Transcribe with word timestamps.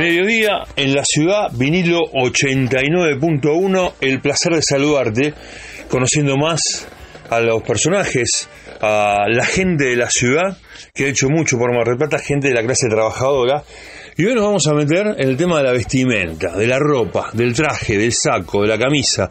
Mediodía 0.00 0.64
en 0.76 0.94
la 0.94 1.02
ciudad, 1.04 1.50
vinilo 1.52 1.98
89.1, 2.14 3.92
el 4.00 4.22
placer 4.22 4.54
de 4.54 4.62
saludarte, 4.62 5.34
conociendo 5.90 6.38
más 6.38 6.88
a 7.28 7.40
los 7.40 7.62
personajes, 7.62 8.48
a 8.80 9.26
la 9.28 9.44
gente 9.44 9.84
de 9.84 9.96
la 9.96 10.08
ciudad, 10.08 10.56
que 10.94 11.04
ha 11.04 11.08
hecho 11.08 11.28
mucho 11.28 11.58
por 11.58 11.74
Mar 11.74 11.98
Plata, 11.98 12.18
gente 12.18 12.48
de 12.48 12.54
la 12.54 12.62
clase 12.62 12.88
trabajadora. 12.88 13.62
Y 14.16 14.24
hoy 14.24 14.34
nos 14.34 14.44
vamos 14.44 14.66
a 14.68 14.72
meter 14.72 15.16
en 15.18 15.28
el 15.28 15.36
tema 15.36 15.58
de 15.58 15.64
la 15.64 15.72
vestimenta, 15.72 16.56
de 16.56 16.66
la 16.66 16.78
ropa, 16.78 17.28
del 17.34 17.52
traje, 17.52 17.98
del 17.98 18.14
saco, 18.14 18.62
de 18.62 18.68
la 18.68 18.78
camisa. 18.78 19.28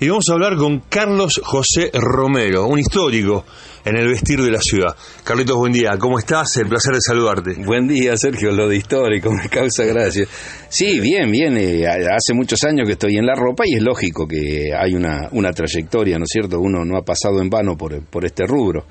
Y 0.00 0.08
vamos 0.08 0.28
a 0.28 0.32
hablar 0.32 0.56
con 0.56 0.80
Carlos 0.88 1.40
José 1.44 1.88
Romero, 1.94 2.66
un 2.66 2.80
histórico 2.80 3.44
en 3.84 3.96
el 3.96 4.08
vestir 4.08 4.40
de 4.42 4.50
la 4.50 4.60
ciudad. 4.60 4.94
Carlitos, 5.24 5.56
buen 5.56 5.72
día. 5.72 5.90
¿Cómo 5.98 6.18
estás? 6.18 6.56
El 6.58 6.68
placer 6.68 6.94
de 6.94 7.00
saludarte. 7.00 7.54
Buen 7.64 7.88
día, 7.88 8.16
Sergio. 8.16 8.50
Lo 8.52 8.68
de 8.68 8.76
histórico 8.76 9.30
me 9.32 9.48
causa 9.48 9.84
gracia. 9.84 10.26
Sí, 10.68 11.00
bien, 11.00 11.30
bien. 11.30 11.56
eh, 11.56 11.84
hace 11.86 12.34
muchos 12.34 12.62
años 12.64 12.86
que 12.86 12.92
estoy 12.92 13.16
en 13.16 13.26
la 13.26 13.34
ropa 13.34 13.64
y 13.66 13.74
es 13.76 13.82
lógico 13.82 14.26
que 14.26 14.72
hay 14.78 14.94
una, 14.94 15.28
una 15.32 15.52
trayectoria, 15.52 16.16
¿no 16.18 16.24
es 16.24 16.30
cierto? 16.30 16.60
Uno 16.60 16.84
no 16.84 16.96
ha 16.96 17.02
pasado 17.02 17.40
en 17.40 17.48
vano 17.50 17.76
por, 17.76 18.00
por 18.04 18.24
este 18.24 18.44
rubro. 18.46 18.84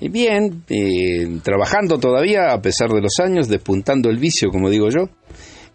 Y 0.00 0.08
bien, 0.08 0.62
eh, 0.68 1.38
trabajando 1.42 1.98
todavía 1.98 2.52
a 2.52 2.60
pesar 2.60 2.90
de 2.90 3.00
los 3.00 3.18
años, 3.20 3.48
despuntando 3.48 4.10
el 4.10 4.18
vicio, 4.18 4.50
como 4.50 4.70
digo 4.70 4.88
yo. 4.90 5.08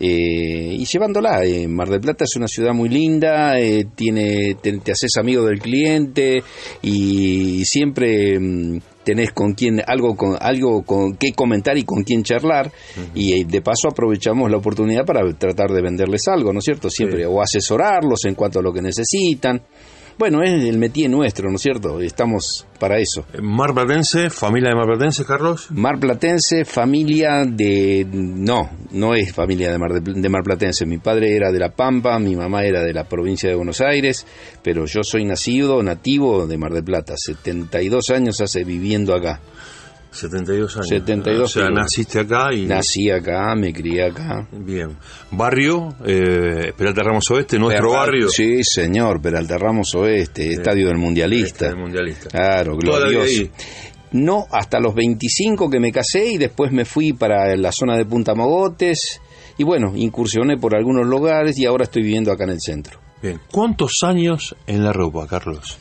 Eh, 0.04 0.78
y 0.80 0.86
llevándola. 0.86 1.46
Eh, 1.46 1.68
Mar 1.68 1.88
del 1.88 2.02
Plata 2.02 2.24
es 2.24 2.36
una 2.36 2.48
ciudad 2.48 2.74
muy 2.74 2.90
linda, 2.90 3.60
eh, 3.60 3.86
tiene, 3.94 4.56
te, 4.56 4.76
te 4.80 4.92
haces 4.94 5.16
amigo 5.18 5.46
del 5.46 5.60
cliente 5.60 6.42
y 6.82 7.64
siempre 7.66 8.40
mm, 8.40 8.80
tenés 9.04 9.32
con 9.32 9.54
quién 9.54 9.80
algo 9.86 10.16
con 10.16 10.38
algo 10.40 10.82
con 10.84 11.18
qué 11.18 11.34
comentar 11.34 11.78
y 11.78 11.84
con 11.84 12.04
quién 12.04 12.24
charlar 12.24 12.72
y 13.14 13.34
eh, 13.34 13.46
de 13.48 13.62
paso 13.62 13.90
aprovechamos 13.90 14.50
la 14.50 14.58
oportunidad 14.58 15.06
para 15.06 15.22
tratar 15.34 15.72
de 15.72 15.82
venderles 15.84 16.28
algo, 16.28 16.52
¿no 16.52 16.60
es 16.60 16.66
cierto? 16.66 16.90
Siempre 16.90 17.20
Sí. 17.20 17.26
o 17.30 17.40
asesorarlos 17.42 18.26
en 18.26 18.34
cuanto 18.34 18.58
a 18.60 18.64
lo 18.64 18.74
que 18.74 18.82
necesitan. 18.82 19.62
Bueno, 20.18 20.44
es 20.44 20.64
el 20.64 20.78
métier 20.78 21.10
nuestro, 21.10 21.50
¿no 21.50 21.56
es 21.56 21.62
cierto? 21.62 22.00
Estamos 22.00 22.68
para 22.80 23.00
eso. 23.00 23.26
Mar 23.42 23.74
Platense, 23.74 24.30
familia 24.30 24.70
de 24.70 24.76
Mar 24.76 24.88
Platense, 24.88 25.26
Carlos. 25.26 25.72
Mar 25.72 26.00
Platense, 26.00 26.66
familia 26.66 27.44
de... 27.46 28.08
No, 28.12 28.70
no 28.92 29.16
es 29.16 29.34
familia 29.34 29.72
de 29.72 29.78
Mar, 29.78 30.02
de 30.02 30.30
Mar 30.30 30.44
Platense. 30.44 30.86
Mi 30.86 30.98
padre 30.98 31.36
era 31.36 31.52
de 31.52 31.60
La 31.60 31.70
Pampa, 31.70 32.20
mi 32.20 32.36
mamá 32.36 32.64
era 32.64 32.82
de 32.82 32.94
la 32.94 33.06
provincia 33.06 33.50
de 33.50 33.56
Buenos 33.56 33.82
Aires, 33.82 34.26
pero 34.64 34.86
yo 34.86 35.04
soy 35.04 35.26
nacido, 35.26 35.82
nativo 35.84 36.48
de 36.48 36.58
Mar 36.58 36.74
del 36.74 36.84
Plata. 36.84 37.14
72 37.18 38.10
años 38.10 38.42
hace 38.42 38.64
viviendo 38.64 39.16
acá. 39.16 39.40
72 40.12 40.76
años. 40.76 40.88
72 40.90 41.42
O 41.44 41.48
sea, 41.48 41.64
figuras. 41.68 41.84
naciste 41.86 42.20
acá 42.20 42.54
y... 42.54 42.66
Nací 42.66 43.10
acá, 43.10 43.56
me 43.56 43.72
crié 43.74 44.06
acá. 44.08 44.48
Bien. 44.52 44.98
Barrio, 45.32 45.96
eh, 46.06 46.74
Peralta 46.78 47.02
Ramos 47.04 47.32
Oeste, 47.32 47.58
nuestro 47.58 47.88
Peralta- 47.90 48.00
barrio. 48.06 48.30
Sí, 48.30 48.64
señor, 48.64 49.22
Peralta 49.22 49.58
Ramos 49.58 49.96
Oeste, 49.96 50.52
estadio 50.52 50.88
del 50.88 50.98
Mundialista. 50.98 51.68
Este, 51.68 51.78
mundialista. 51.80 52.30
Claro, 52.30 52.76
glorioso. 52.78 53.26
ahí. 53.26 53.50
No, 54.14 54.46
hasta 54.52 54.80
los 54.82 54.94
25 54.94 55.70
que 55.70 55.80
me 55.80 55.92
casé 55.94 56.34
y 56.34 56.38
después 56.38 56.72
me 56.74 56.84
fui 56.84 57.14
para 57.14 57.56
la 57.56 57.72
zona 57.72 57.96
de 57.96 58.06
Punta 58.06 58.36
Mogotes 58.36 59.22
y 59.58 59.64
bueno, 59.64 59.94
incursioné 59.96 60.58
por 60.58 60.76
algunos 60.76 61.08
lugares 61.08 61.58
y 61.58 61.66
ahora 61.66 61.86
estoy 61.86 62.04
viviendo 62.04 62.32
acá 62.34 62.44
en 62.44 62.50
el 62.50 62.60
centro. 62.60 63.00
Bien. 63.22 63.40
¿Cuántos 63.52 64.00
años 64.04 64.56
en 64.68 64.84
la 64.84 64.92
ropa, 64.92 65.26
Carlos? 65.28 65.78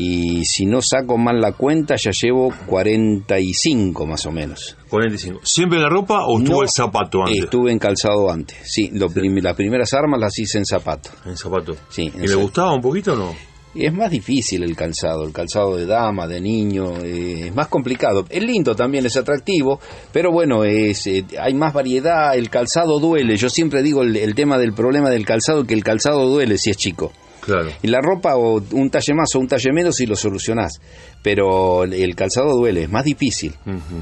Y 0.00 0.44
si 0.44 0.64
no 0.64 0.80
saco 0.80 1.18
mal 1.18 1.40
la 1.40 1.52
cuenta, 1.52 1.96
ya 1.96 2.12
llevo 2.12 2.52
45 2.66 4.06
más 4.06 4.26
o 4.26 4.30
menos. 4.30 4.76
45. 4.88 5.40
¿Siempre 5.42 5.78
la 5.80 5.88
ropa 5.88 6.24
o 6.26 6.38
estuvo 6.38 6.58
No, 6.58 6.62
el 6.62 6.68
zapato 6.70 7.22
antes? 7.24 7.44
Estuve 7.44 7.72
en 7.72 7.78
calzado 7.78 8.30
antes. 8.30 8.56
Sí, 8.64 8.90
lo 8.92 9.08
prim- 9.10 9.38
las 9.42 9.54
primeras 9.56 9.92
armas 9.94 10.20
las 10.20 10.38
hice 10.38 10.58
en 10.58 10.64
zapato. 10.66 11.10
En 11.26 11.36
zapato. 11.36 11.74
Sí, 11.88 12.12
en 12.14 12.24
¿Y 12.24 12.28
le 12.28 12.34
gustaba 12.36 12.72
un 12.74 12.80
poquito 12.80 13.12
o 13.14 13.16
no? 13.16 13.34
Y 13.74 13.84
es 13.86 13.92
más 13.92 14.10
difícil 14.10 14.62
el 14.62 14.74
calzado, 14.74 15.24
el 15.24 15.32
calzado 15.32 15.76
de 15.76 15.84
dama, 15.86 16.26
de 16.26 16.40
niño, 16.40 16.96
eh, 17.02 17.48
es 17.48 17.54
más 17.54 17.68
complicado. 17.68 18.24
Es 18.30 18.42
lindo 18.42 18.74
también, 18.74 19.04
es 19.06 19.16
atractivo, 19.16 19.78
pero 20.12 20.32
bueno, 20.32 20.64
es, 20.64 21.06
eh, 21.06 21.24
hay 21.40 21.54
más 21.54 21.74
variedad, 21.74 22.34
el 22.36 22.48
calzado 22.50 22.98
duele. 22.98 23.36
Yo 23.36 23.50
siempre 23.50 23.82
digo 23.82 24.02
el, 24.02 24.16
el 24.16 24.34
tema 24.34 24.58
del 24.58 24.72
problema 24.72 25.10
del 25.10 25.26
calzado, 25.26 25.64
que 25.64 25.74
el 25.74 25.84
calzado 25.84 26.26
duele 26.28 26.56
si 26.56 26.70
es 26.70 26.76
chico. 26.76 27.12
Claro. 27.40 27.70
Y 27.82 27.86
la 27.88 28.00
ropa 28.00 28.36
o 28.36 28.60
un 28.72 28.90
talle 28.90 29.14
más 29.14 29.34
o 29.34 29.38
un 29.38 29.48
talle 29.48 29.72
menos 29.72 29.96
si 29.96 30.06
lo 30.06 30.16
solucionás, 30.16 30.80
pero 31.22 31.84
el- 31.84 32.14
calzado 32.14 32.56
duele, 32.56 32.82
es 32.84 32.90
más 32.90 33.04
difícil 33.04 33.54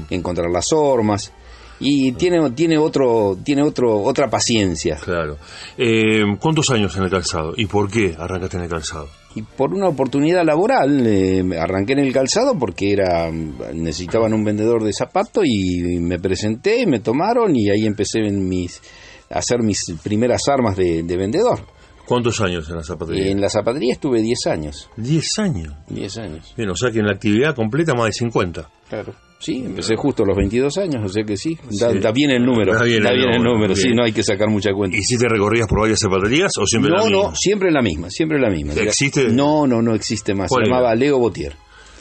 encontrar 0.09 0.49
las 0.51 0.71
hormas 0.73 1.31
y 1.79 2.13
tiene 2.13 2.49
tiene 2.51 2.77
otro 2.79 3.37
tiene 3.43 3.61
otro 3.61 4.01
otra 4.01 4.29
paciencia. 4.29 4.95
Claro. 4.97 5.37
Eh, 5.77 6.23
¿Cuántos 6.39 6.69
años 6.71 6.95
en 6.97 7.03
el 7.03 7.09
calzado? 7.11 7.53
¿Y 7.55 7.67
por 7.67 7.89
qué 7.91 8.15
arrancaste 8.17 8.57
en 8.57 8.63
el 8.63 8.69
calzado? 8.69 9.07
Y 9.35 9.43
por 9.43 9.71
una 9.71 9.87
oportunidad 9.87 10.43
laboral 10.43 11.05
eh, 11.05 11.43
arranqué 11.59 11.93
en 11.93 11.99
el 11.99 12.11
calzado 12.11 12.57
porque 12.57 12.91
era 12.91 13.29
necesitaban 13.31 14.33
un 14.33 14.43
vendedor 14.43 14.83
de 14.83 14.91
zapatos 14.93 15.43
y 15.45 15.99
me 15.99 16.17
presenté, 16.17 16.87
me 16.87 16.99
tomaron 16.99 17.55
y 17.55 17.69
ahí 17.69 17.85
empecé 17.85 18.19
en 18.19 18.47
mis 18.49 18.81
a 19.29 19.39
hacer 19.39 19.61
mis 19.61 19.83
primeras 20.01 20.41
armas 20.47 20.75
de, 20.77 21.03
de 21.03 21.17
vendedor. 21.17 21.59
¿Cuántos 22.07 22.39
años 22.41 22.69
en 22.69 22.75
la 22.77 22.83
zapatería? 22.83 23.29
En 23.31 23.41
la 23.41 23.49
zapatería 23.49 23.93
estuve 23.93 24.21
10 24.21 24.47
años. 24.47 24.89
10 24.97 25.39
años. 25.39 25.73
10 25.89 26.17
años. 26.19 26.53
Bien, 26.55 26.69
o 26.69 26.75
sea 26.75 26.89
que 26.89 26.99
en 26.99 27.05
la 27.05 27.11
actividad 27.13 27.53
completa 27.53 27.93
más 27.93 28.05
de 28.07 28.13
50. 28.13 28.69
Claro. 28.89 29.13
Sí, 29.39 29.57
empecé 29.63 29.95
justo 29.95 30.23
a 30.23 30.25
los 30.25 30.35
22 30.35 30.77
años, 30.79 31.03
o 31.05 31.09
sea 31.09 31.23
que 31.23 31.37
sí. 31.37 31.55
Da, 31.79 31.91
Sí. 31.91 31.99
da 31.99 32.11
bien 32.11 32.31
el 32.31 32.43
número. 32.43 32.73
Da 32.73 32.83
bien 32.83 33.05
el 33.05 33.13
el 33.13 33.19
número, 33.37 33.53
número, 33.53 33.75
sí, 33.75 33.83
bien. 33.83 33.97
no 33.97 34.03
hay 34.03 34.11
que 34.11 34.23
sacar 34.23 34.49
mucha 34.49 34.71
cuenta. 34.73 34.97
¿Y 34.97 35.03
si 35.03 35.15
te 35.17 35.27
recorrías 35.29 35.67
por 35.67 35.81
varias 35.81 35.99
zapaterías 35.99 36.51
o 36.57 36.65
siempre 36.65 36.89
la 36.89 36.97
No, 36.99 37.05
misma? 37.05 37.21
no, 37.29 37.35
siempre 37.35 37.71
la 37.71 37.81
misma, 37.83 38.09
siempre 38.09 38.39
la 38.39 38.49
misma. 38.49 38.73
¿Existe? 38.73 39.27
No, 39.27 39.67
no, 39.67 39.81
no 39.83 39.93
existe 39.93 40.33
más. 40.33 40.49
Se 40.51 40.61
llamaba 40.63 40.95
Leo 40.95 41.19
Botier. 41.19 41.53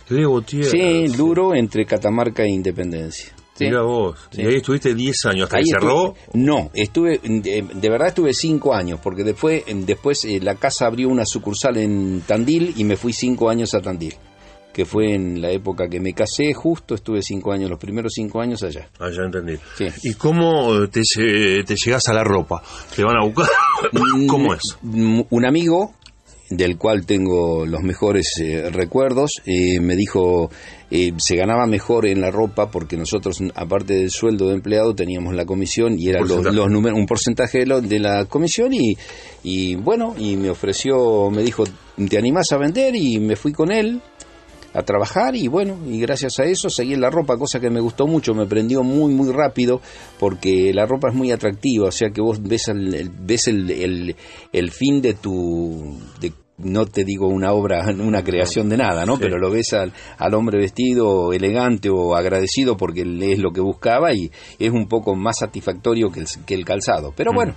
Leo 0.08 0.30
Botier. 0.30 0.64
Sí, 0.64 1.08
duro 1.08 1.54
entre 1.54 1.84
Catamarca 1.84 2.42
e 2.44 2.48
Independencia. 2.48 3.34
Sí. 3.58 3.64
Mira 3.64 3.82
vos. 3.82 4.18
Sí. 4.30 4.42
Y 4.42 4.46
ahí 4.46 4.54
estuviste 4.56 4.94
10 4.94 5.26
años 5.26 5.44
hasta 5.44 5.56
Ahí 5.58 5.64
que 5.64 5.70
estuve- 5.70 5.80
cerró. 5.90 6.14
No, 6.34 6.70
estuve, 6.74 7.18
de, 7.22 7.64
de 7.74 7.88
verdad 7.90 8.08
estuve 8.08 8.34
cinco 8.34 8.74
años, 8.74 9.00
porque 9.02 9.24
después, 9.24 9.62
después 9.66 10.24
eh, 10.26 10.40
la 10.42 10.56
casa 10.56 10.86
abrió 10.86 11.08
una 11.08 11.24
sucursal 11.24 11.78
en 11.78 12.22
Tandil 12.26 12.74
y 12.76 12.84
me 12.84 12.96
fui 12.96 13.12
cinco 13.14 13.48
años 13.48 13.72
a 13.74 13.80
Tandil, 13.80 14.14
que 14.74 14.84
fue 14.84 15.14
en 15.14 15.40
la 15.40 15.50
época 15.50 15.88
que 15.88 16.00
me 16.00 16.12
casé, 16.12 16.52
justo 16.52 16.94
estuve 16.94 17.22
cinco 17.22 17.50
años, 17.52 17.70
los 17.70 17.78
primeros 17.78 18.12
cinco 18.14 18.42
años 18.42 18.62
allá. 18.62 18.90
Ah, 18.98 19.08
ya 19.10 19.22
entendí. 19.24 19.54
Sí. 19.78 19.86
¿Y 20.02 20.14
cómo 20.14 20.86
te, 20.88 21.00
te 21.64 21.76
llegás 21.76 22.08
a 22.08 22.12
la 22.12 22.24
ropa? 22.24 22.62
¿Te 22.94 23.02
van 23.04 23.16
a 23.16 23.24
buscar? 23.24 23.46
¿Cómo 24.28 24.52
es? 24.54 24.76
Mm, 24.82 25.22
Un 25.30 25.46
amigo 25.46 25.94
del 26.50 26.76
cual 26.78 27.06
tengo 27.06 27.66
los 27.66 27.82
mejores 27.82 28.34
eh, 28.40 28.70
recuerdos, 28.70 29.42
eh, 29.46 29.80
me 29.80 29.96
dijo, 29.96 30.48
eh, 30.90 31.12
se 31.18 31.36
ganaba 31.36 31.66
mejor 31.66 32.06
en 32.06 32.20
la 32.20 32.30
ropa 32.30 32.70
porque 32.70 32.96
nosotros, 32.96 33.38
aparte 33.54 33.94
del 33.94 34.10
sueldo 34.10 34.48
de 34.48 34.54
empleado, 34.54 34.94
teníamos 34.94 35.34
la 35.34 35.44
comisión 35.44 35.98
y 35.98 36.08
eran 36.08 36.22
los, 36.28 36.44
los 36.54 36.66
un 36.94 37.06
porcentaje 37.06 37.58
de, 37.58 37.66
lo- 37.66 37.80
de 37.80 37.98
la 37.98 38.24
comisión 38.26 38.72
y, 38.72 38.96
y 39.42 39.74
bueno, 39.76 40.14
y 40.18 40.36
me 40.36 40.50
ofreció, 40.50 41.30
me 41.30 41.42
dijo, 41.42 41.64
¿te 42.08 42.18
animás 42.18 42.52
a 42.52 42.56
vender? 42.58 42.94
Y 42.94 43.18
me 43.18 43.34
fui 43.36 43.52
con 43.52 43.72
él 43.72 44.00
a 44.74 44.82
trabajar 44.82 45.34
y 45.34 45.48
bueno, 45.48 45.78
y 45.88 45.98
gracias 46.00 46.38
a 46.38 46.44
eso 46.44 46.68
seguí 46.68 46.92
en 46.92 47.00
la 47.00 47.08
ropa, 47.08 47.38
cosa 47.38 47.58
que 47.60 47.70
me 47.70 47.80
gustó 47.80 48.06
mucho, 48.06 48.34
me 48.34 48.44
prendió 48.46 48.82
muy 48.82 49.10
muy 49.14 49.32
rápido 49.32 49.80
porque 50.18 50.70
la 50.74 50.84
ropa 50.84 51.08
es 51.08 51.14
muy 51.14 51.30
atractiva, 51.32 51.88
o 51.88 51.92
sea 51.92 52.10
que 52.10 52.20
vos 52.20 52.42
ves 52.42 52.68
el, 52.68 52.92
el- 52.94 53.08
ves 53.10 53.48
el, 53.48 53.70
el, 53.70 54.16
el 54.52 54.70
fin 54.70 55.00
de 55.00 55.14
tu 55.14 55.98
de- 56.20 56.32
no 56.58 56.86
te 56.86 57.04
digo 57.04 57.28
una 57.28 57.52
obra, 57.52 57.86
una 57.98 58.22
creación 58.24 58.68
de 58.68 58.76
nada, 58.78 59.04
¿no? 59.06 59.16
Sí. 59.16 59.22
Pero 59.22 59.38
lo 59.38 59.50
ves 59.50 59.72
al, 59.72 59.92
al 60.18 60.34
hombre 60.34 60.58
vestido 60.58 61.32
elegante 61.32 61.88
o 61.90 62.14
agradecido 62.16 62.76
porque 62.76 63.02
es 63.02 63.38
lo 63.38 63.52
que 63.52 63.60
buscaba 63.60 64.14
y 64.14 64.30
es 64.58 64.70
un 64.70 64.88
poco 64.88 65.14
más 65.14 65.38
satisfactorio 65.38 66.10
que 66.10 66.20
el, 66.20 66.26
que 66.46 66.54
el 66.54 66.64
calzado. 66.64 67.12
Pero 67.16 67.32
bueno, 67.32 67.54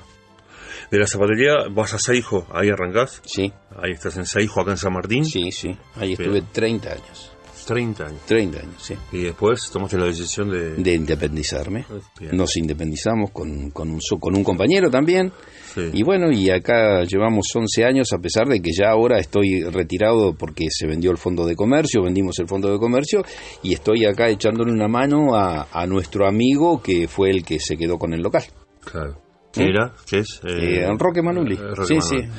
De 0.92 0.98
la 0.98 1.08
zapatería 1.08 1.54
vas 1.72 1.94
a 1.94 2.00
Seijo, 2.00 2.48
ahí 2.52 2.70
arrancás. 2.70 3.22
sí, 3.26 3.52
Ahí 3.82 3.92
estás 3.92 4.18
en 4.18 4.26
Seijo, 4.26 4.62
acá 4.62 4.72
en 4.72 4.78
San 4.78 4.94
Martín. 4.94 5.24
sí, 5.24 5.52
sí. 5.52 5.70
Ahí 5.96 6.14
estuve 6.14 6.42
30 6.42 6.90
años. 6.92 7.32
30 7.68 8.04
años. 8.04 8.22
30 8.26 8.60
años, 8.62 8.74
sí. 8.82 8.96
Y 9.12 9.22
después 9.26 9.70
tomaste 9.72 9.96
la 10.00 10.06
decisión 10.06 10.50
de... 10.50 10.72
De 10.74 10.94
independizarme. 10.96 11.86
Bien. 12.20 12.36
Nos 12.36 12.58
independizamos 12.58 13.30
con, 13.30 13.70
con, 13.70 13.92
un, 13.92 14.00
con 14.20 14.36
un 14.36 14.44
compañero 14.44 14.90
también. 14.90 15.32
Sí. 15.80 15.90
Y 16.00 16.04
bueno, 16.04 16.32
y 16.32 16.50
acá 16.50 17.04
llevamos 17.04 17.48
11 17.54 17.86
años, 17.86 18.12
a 18.14 18.20
pesar 18.20 18.48
de 18.48 18.62
que 18.62 18.72
ya 18.72 18.90
ahora 18.92 19.20
estoy 19.20 19.64
retirado 19.64 20.34
porque 20.36 20.68
se 20.70 20.88
vendió 20.88 21.12
el 21.12 21.18
fondo 21.18 21.46
de 21.46 21.56
comercio, 21.56 22.04
vendimos 22.04 22.38
el 22.40 22.48
fondo 22.48 22.72
de 22.72 22.78
comercio, 22.80 23.24
y 23.64 23.74
estoy 23.74 24.06
acá 24.06 24.30
echándole 24.30 24.72
una 24.72 24.88
mano 24.88 25.36
a, 25.36 25.68
a 25.72 25.86
nuestro 25.86 26.28
amigo 26.28 26.82
que 26.82 27.08
fue 27.08 27.30
el 27.30 27.44
que 27.44 27.60
se 27.60 27.78
quedó 27.78 27.98
con 27.98 28.14
el 28.14 28.22
local. 28.22 28.44
Claro. 28.84 29.22
¿Qué 29.52 29.64
era? 29.64 29.94
¿Qué 30.08 30.20
es? 30.20 30.40
Eh, 30.44 30.86
Roque 30.96 31.24
Manuli. 31.24 31.56
eh, 31.56 31.74
Roque 31.74 32.00
Sí, 32.02 32.16
Manuli. 32.16 32.30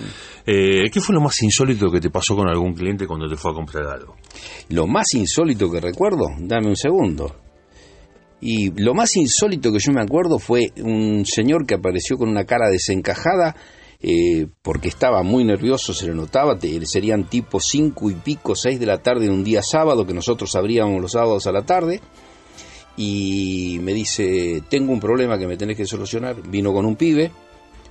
Eh, 0.46 0.90
¿Qué 0.92 1.00
fue 1.00 1.12
lo 1.14 1.20
más 1.20 1.42
insólito 1.42 1.90
que 1.90 2.00
te 2.00 2.08
pasó 2.08 2.36
con 2.36 2.48
algún 2.48 2.72
cliente 2.72 3.04
cuando 3.04 3.26
te 3.26 3.34
fue 3.36 3.50
a 3.50 3.54
comprar 3.54 3.84
algo? 3.88 4.14
Lo 4.68 4.86
más 4.86 5.12
insólito 5.14 5.68
que 5.70 5.80
recuerdo, 5.80 6.26
dame 6.38 6.68
un 6.68 6.76
segundo. 6.76 7.34
Y 8.40 8.70
lo 8.80 8.94
más 8.94 9.16
insólito 9.16 9.72
que 9.72 9.78
yo 9.78 9.92
me 9.92 10.00
acuerdo 10.00 10.38
fue 10.38 10.72
un 10.82 11.24
señor 11.26 11.66
que 11.66 11.74
apareció 11.74 12.16
con 12.16 12.28
una 12.28 12.44
cara 12.44 12.70
desencajada 12.70 13.54
eh, 14.02 14.46
porque 14.62 14.88
estaba 14.88 15.22
muy 15.22 15.44
nervioso, 15.44 15.92
se 15.92 16.06
le 16.06 16.14
notaba, 16.14 16.58
serían 16.84 17.28
tipo 17.28 17.60
cinco 17.60 18.10
y 18.10 18.14
pico, 18.14 18.54
seis 18.54 18.80
de 18.80 18.86
la 18.86 18.98
tarde 18.98 19.26
de 19.26 19.30
un 19.30 19.44
día 19.44 19.62
sábado, 19.62 20.06
que 20.06 20.14
nosotros 20.14 20.54
abríamos 20.56 21.02
los 21.02 21.12
sábados 21.12 21.46
a 21.46 21.52
la 21.52 21.62
tarde, 21.66 22.00
y 22.96 23.78
me 23.82 23.92
dice, 23.92 24.62
tengo 24.70 24.92
un 24.92 25.00
problema 25.00 25.38
que 25.38 25.46
me 25.46 25.58
tenés 25.58 25.76
que 25.76 25.84
solucionar, 25.84 26.36
vino 26.48 26.72
con 26.72 26.86
un 26.86 26.96
pibe, 26.96 27.30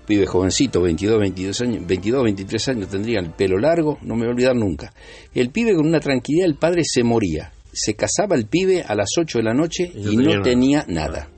pibe 0.07 0.25
jovencito, 0.25 0.81
22, 0.81 1.19
22 1.19 1.61
años, 1.61 1.85
22, 1.85 2.23
23 2.23 2.69
años 2.69 2.89
tendría 2.89 3.19
el 3.19 3.29
pelo 3.29 3.59
largo, 3.59 3.99
no 4.01 4.15
me 4.15 4.21
voy 4.21 4.29
a 4.29 4.31
olvidar 4.31 4.55
nunca. 4.55 4.91
El 5.35 5.51
pibe 5.51 5.75
con 5.75 5.85
una 5.85 5.99
tranquilidad, 5.99 6.47
el 6.47 6.55
padre 6.55 6.81
se 6.85 7.03
moría. 7.03 7.51
Se 7.71 7.95
casaba 7.95 8.35
el 8.35 8.47
pibe 8.47 8.83
a 8.87 8.95
las 8.95 9.09
8 9.17 9.39
de 9.39 9.43
la 9.43 9.53
noche 9.53 9.91
y 9.93 10.17
no, 10.17 10.41
tenía 10.41 10.85
nada. 10.87 11.29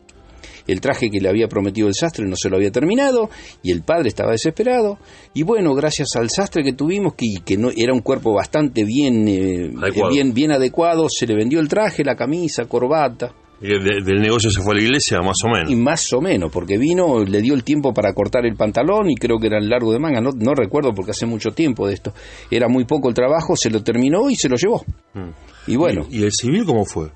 El 0.68 0.80
traje 0.80 1.10
que 1.10 1.20
le 1.20 1.28
había 1.28 1.48
prometido 1.48 1.88
el 1.88 1.96
sastre 1.96 2.26
no 2.26 2.36
se 2.36 2.50
lo 2.50 2.56
había 2.56 2.72
terminado 2.72 3.30
y 3.64 3.72
el 3.72 3.82
padre 3.82 4.10
estaba 4.10 4.32
desesperado. 4.32 5.00
Y 5.34 5.44
bueno, 5.44 5.74
gracias 5.74 6.16
al 6.16 6.30
sastre 6.30 6.64
que 6.64 6.74
tuvimos, 6.74 7.16
que, 7.16 7.28
que 7.44 7.58
no, 7.58 7.72
era 7.76 7.94
un 7.94 8.02
cuerpo 8.02 8.34
bastante 8.34 8.86
bien, 8.86 9.28
eh, 9.28 9.72
bien, 10.10 10.34
bien 10.34 10.52
adecuado, 10.52 11.10
se 11.10 11.26
le 11.26 11.36
vendió 11.36 11.60
el 11.60 11.68
traje, 11.68 12.04
la 12.04 12.16
camisa, 12.16 12.66
corbata 12.66 13.34
del 13.62 14.22
negocio 14.22 14.50
se 14.50 14.62
fue 14.62 14.74
a 14.74 14.78
la 14.78 14.84
iglesia, 14.84 15.20
más 15.20 15.44
o 15.44 15.48
menos. 15.48 15.70
Y 15.70 15.76
más 15.76 16.12
o 16.14 16.22
menos, 16.22 16.52
porque 16.52 16.78
vino, 16.78 17.24
le 17.24 17.42
dio 17.42 17.54
el 17.54 17.64
tiempo 17.64 17.94
para 17.94 18.14
cortar 18.14 18.46
el 18.46 18.56
pantalón 18.56 19.10
y 19.10 19.16
creo 19.16 19.38
que 19.40 19.48
era 19.48 19.60
el 19.60 19.70
largo 19.70 19.94
de 19.94 20.00
manga, 20.00 20.20
no, 20.20 20.32
no 20.36 20.54
recuerdo 20.56 20.94
porque 20.94 21.12
hace 21.12 21.26
mucho 21.26 21.52
tiempo 21.52 21.88
de 21.88 21.94
esto. 21.94 22.14
Era 22.50 22.68
muy 22.68 22.86
poco 22.86 23.08
el 23.10 23.14
trabajo, 23.14 23.56
se 23.56 23.70
lo 23.70 23.84
terminó 23.84 24.30
y 24.30 24.36
se 24.36 24.50
lo 24.50 24.56
llevó. 24.56 24.84
Mm. 25.14 25.30
Y 25.68 25.76
bueno. 25.76 26.08
¿Y, 26.10 26.24
el 26.24 26.32
civil 26.32 26.66
cómo 26.66 26.86
fue? 26.86 27.10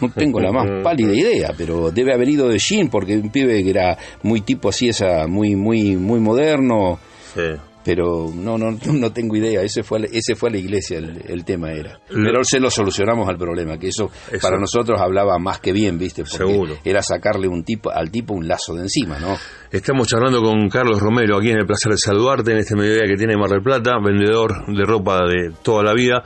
No 0.00 0.10
tengo 0.10 0.40
la 0.40 0.52
más 0.52 0.66
pálida 0.82 1.14
idea, 1.14 1.54
pero 1.56 1.90
debe 1.90 2.12
haber 2.12 2.28
ido 2.28 2.48
de 2.48 2.58
Jean 2.58 2.88
porque 2.88 3.16
un 3.16 3.30
pibe 3.30 3.62
que 3.62 3.70
era 3.70 3.96
muy 4.22 4.40
tipo 4.40 4.68
así, 4.68 4.88
esa, 4.88 5.26
muy, 5.26 5.54
muy, 5.56 5.96
muy 5.96 6.20
moderno. 6.20 6.98
Sí 7.34 7.42
pero 7.86 8.28
no 8.34 8.58
no 8.58 8.76
no 8.92 9.12
tengo 9.12 9.36
idea. 9.36 9.62
Ese 9.62 9.84
fue 9.84 10.08
ese 10.12 10.34
fue 10.34 10.48
a 10.48 10.52
la 10.52 10.58
iglesia 10.58 10.98
el, 10.98 11.44
tema 11.44 11.70
era. 11.70 12.00
Pero 12.08 12.42
se 12.42 12.58
lo 12.58 12.68
solucionamos 12.68 13.28
al 13.28 13.38
problema 13.38 13.78
que 13.78 13.88
eso, 13.88 14.10
para 14.42 14.58
nosotros 14.58 15.00
hablaba 15.00 15.38
más 15.38 15.60
que 15.60 15.72
bien 15.72 15.96
viste 15.96 16.26
Seguro. 16.26 16.78
era 16.84 17.00
sacarle 17.00 17.46
un 17.46 17.62
tipo 17.62 17.90
al 17.90 18.10
tipo 18.10 18.34
un 18.34 18.48
lazo 18.48 18.74
de 18.74 18.82
encima 18.82 19.20
no 19.20 19.36
estamos 19.70 20.08
charlando 20.08 20.42
con 20.42 20.68
Carlos 20.68 21.00
Romero 21.00 21.36
aquí 21.36 21.50
en 21.50 21.58
el 21.58 21.66
placer 21.66 21.92
de 21.92 21.98
saludarte 21.98 22.52
en 22.52 22.58
este 22.58 22.74
mediodía 22.74 23.06
que 23.06 23.16
tiene 23.16 23.36
Mar 23.36 23.50
del 23.50 23.62
Plata 23.62 23.92
vendedor 24.02 24.66
de 24.66 24.84
ropa 24.84 25.20
de 25.26 25.52
toda 25.62 25.84
la 25.84 25.94
vida 25.94 26.24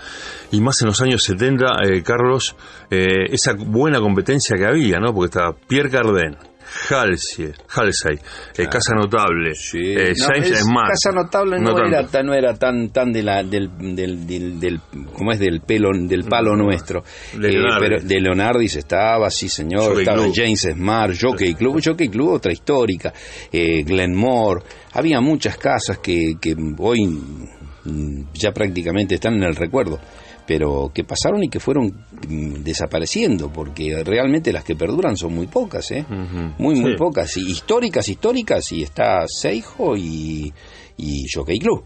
y 0.50 0.60
más 0.60 0.80
en 0.80 0.88
los 0.88 1.02
años 1.02 1.22
70 1.24 1.66
eh, 1.84 2.02
Carlos 2.02 2.56
eh, 2.90 3.26
esa 3.30 3.54
buena 3.54 4.00
competencia 4.00 4.56
que 4.56 4.64
había 4.64 4.98
no 4.98 5.12
porque 5.12 5.26
estaba 5.26 5.54
Pierre 5.68 5.90
Cardin 5.90 6.49
Halsey, 6.88 7.52
Halsey 7.68 8.18
eh, 8.56 8.66
Casa 8.70 8.94
Notable, 8.94 9.52
eh, 9.74 10.12
Casa 10.14 11.10
Notable 11.12 11.60
no, 11.60 11.76
era, 11.78 12.06
tan, 12.06 12.26
no 12.26 12.34
era 12.34 12.54
tan 12.54 12.90
tan 12.90 13.12
de 13.12 13.22
la 13.22 13.42
del, 13.42 13.70
del, 13.94 14.60
del, 14.60 14.80
como 15.12 15.32
es 15.32 15.40
del 15.40 15.60
pelo 15.62 15.90
del 15.92 16.24
palo 16.24 16.56
nuestro. 16.56 17.02
De 17.36 17.48
eh, 17.48 18.00
de 18.02 18.20
Leonardis 18.20 18.76
estaba, 18.76 19.30
sí 19.30 19.48
señor, 19.48 19.98
estaba 19.98 20.22
James 20.32 20.68
Smart, 20.72 21.14
Jockey 21.20 21.54
Club, 21.54 21.80
Jockey 21.84 22.08
Club 22.08 22.34
otra 22.34 22.52
histórica, 22.52 23.12
eh, 23.52 23.82
Glenmore, 23.82 24.62
había 24.92 25.20
muchas 25.20 25.56
casas 25.56 25.98
que, 25.98 26.34
que 26.40 26.54
hoy 26.78 27.18
ya 28.34 28.52
prácticamente 28.52 29.14
están 29.14 29.34
en 29.34 29.44
el 29.44 29.56
recuerdo 29.56 29.98
pero 30.46 30.90
que 30.94 31.04
pasaron 31.04 31.42
y 31.42 31.48
que 31.48 31.60
fueron 31.60 31.86
mm, 32.28 32.62
desapareciendo, 32.62 33.52
porque 33.52 34.02
realmente 34.04 34.52
las 34.52 34.64
que 34.64 34.76
perduran 34.76 35.16
son 35.16 35.34
muy 35.34 35.46
pocas, 35.46 35.90
¿eh? 35.90 36.04
Muy, 36.58 36.80
muy 36.80 36.96
pocas. 36.96 37.36
Y 37.36 37.50
históricas, 37.50 38.08
históricas, 38.08 38.72
y 38.72 38.82
está 38.82 39.26
Seijo 39.26 39.96
y, 39.96 40.52
y 40.96 41.24
Jockey 41.32 41.58
Club. 41.58 41.84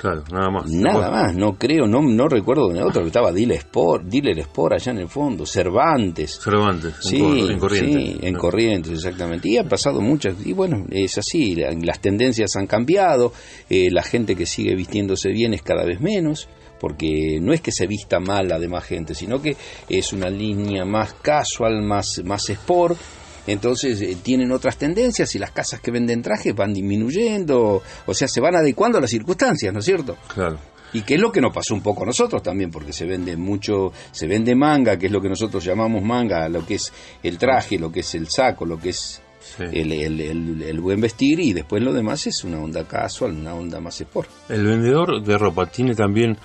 Claro, 0.00 0.24
nada 0.32 0.50
más. 0.50 0.70
Nada 0.70 1.10
más, 1.10 1.36
no 1.36 1.58
creo, 1.58 1.86
no, 1.86 2.00
no 2.00 2.26
recuerdo 2.26 2.70
de 2.70 2.82
otro, 2.82 3.02
que 3.02 3.08
estaba 3.08 3.32
Dealer 3.32 3.58
Sport, 3.58 4.04
Dealer 4.06 4.38
Sport 4.38 4.76
allá 4.76 4.92
en 4.92 4.98
el 5.00 5.08
fondo, 5.08 5.44
Cervantes. 5.44 6.40
Cervantes, 6.42 6.94
sí, 7.00 7.18
en, 7.18 7.58
Corrientes. 7.58 8.02
Sí, 8.02 8.18
en 8.22 8.34
Corrientes, 8.34 8.92
exactamente. 8.92 9.50
Y 9.50 9.58
ha 9.58 9.64
pasado 9.64 10.00
muchas, 10.00 10.36
y 10.42 10.54
bueno, 10.54 10.86
es 10.88 11.18
así, 11.18 11.54
las 11.54 12.00
tendencias 12.00 12.56
han 12.56 12.66
cambiado, 12.66 13.34
eh, 13.68 13.90
la 13.90 14.02
gente 14.02 14.34
que 14.34 14.46
sigue 14.46 14.74
vistiéndose 14.74 15.32
bien 15.32 15.52
es 15.52 15.60
cada 15.60 15.84
vez 15.84 16.00
menos 16.00 16.48
porque 16.80 17.38
no 17.40 17.52
es 17.52 17.60
que 17.60 17.70
se 17.70 17.86
vista 17.86 18.18
mal 18.18 18.48
la 18.48 18.58
demás 18.58 18.84
gente, 18.84 19.14
sino 19.14 19.40
que 19.40 19.56
es 19.88 20.12
una 20.12 20.30
línea 20.30 20.84
más 20.84 21.12
casual, 21.14 21.82
más, 21.82 22.22
más 22.24 22.48
sport, 22.48 22.98
entonces 23.46 24.00
eh, 24.00 24.16
tienen 24.22 24.50
otras 24.52 24.76
tendencias 24.76 25.34
y 25.34 25.38
las 25.38 25.50
casas 25.50 25.80
que 25.80 25.90
venden 25.90 26.22
trajes 26.22 26.54
van 26.54 26.72
disminuyendo, 26.72 27.82
o 28.06 28.14
sea, 28.14 28.26
se 28.26 28.40
van 28.40 28.56
adecuando 28.56 28.98
a 28.98 29.00
las 29.00 29.10
circunstancias, 29.10 29.72
¿no 29.72 29.80
es 29.80 29.84
cierto? 29.84 30.16
Claro. 30.32 30.58
Y 30.92 31.02
que 31.02 31.14
es 31.14 31.20
lo 31.20 31.30
que 31.30 31.40
nos 31.40 31.54
pasó 31.54 31.74
un 31.74 31.82
poco 31.82 32.02
a 32.02 32.06
nosotros 32.06 32.42
también, 32.42 32.70
porque 32.70 32.92
se 32.92 33.06
vende 33.06 33.36
mucho, 33.36 33.92
se 34.10 34.26
vende 34.26 34.56
manga, 34.56 34.98
que 34.98 35.06
es 35.06 35.12
lo 35.12 35.20
que 35.20 35.28
nosotros 35.28 35.64
llamamos 35.64 36.02
manga, 36.02 36.48
lo 36.48 36.66
que 36.66 36.74
es 36.74 36.92
el 37.22 37.38
traje, 37.38 37.78
lo 37.78 37.92
que 37.92 38.00
es 38.00 38.14
el 38.16 38.28
saco, 38.28 38.64
lo 38.64 38.78
que 38.78 38.88
es 38.88 39.22
el, 39.58 39.92
el, 39.92 40.62
el, 40.62 40.80
buen 40.80 41.00
vestir, 41.00 41.38
y 41.40 41.52
después 41.52 41.82
lo 41.82 41.92
demás 41.92 42.26
es 42.26 42.42
una 42.44 42.58
onda 42.58 42.84
casual, 42.84 43.32
una 43.32 43.54
onda 43.54 43.80
más 43.80 44.00
sport. 44.00 44.28
El 44.48 44.64
vendedor 44.64 45.22
de 45.22 45.38
ropa 45.38 45.66
tiene 45.66 45.94
también 45.94 46.36